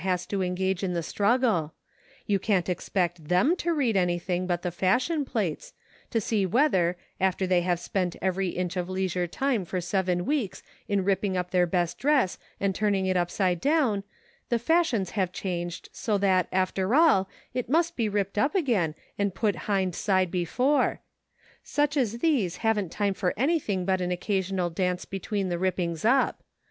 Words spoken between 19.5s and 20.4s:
hind side